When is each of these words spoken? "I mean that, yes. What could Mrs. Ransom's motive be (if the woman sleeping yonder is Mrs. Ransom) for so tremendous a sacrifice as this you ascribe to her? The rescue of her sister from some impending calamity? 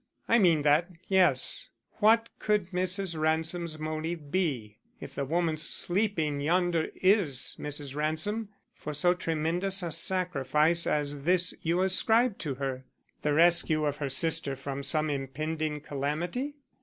"I 0.27 0.39
mean 0.39 0.63
that, 0.63 0.89
yes. 1.09 1.69
What 1.99 2.29
could 2.39 2.71
Mrs. 2.71 3.15
Ransom's 3.21 3.77
motive 3.77 4.31
be 4.31 4.79
(if 4.99 5.13
the 5.13 5.25
woman 5.25 5.57
sleeping 5.57 6.39
yonder 6.41 6.87
is 6.95 7.55
Mrs. 7.59 7.93
Ransom) 7.95 8.49
for 8.73 8.95
so 8.95 9.13
tremendous 9.13 9.83
a 9.83 9.91
sacrifice 9.91 10.87
as 10.87 11.21
this 11.21 11.53
you 11.61 11.81
ascribe 11.83 12.39
to 12.39 12.55
her? 12.55 12.83
The 13.21 13.33
rescue 13.33 13.85
of 13.85 13.97
her 13.97 14.09
sister 14.09 14.55
from 14.55 14.81
some 14.81 15.11
impending 15.11 15.81
calamity? 15.81 16.55